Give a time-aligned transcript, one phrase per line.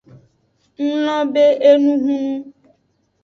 [0.85, 2.35] Nglobe enu hunu.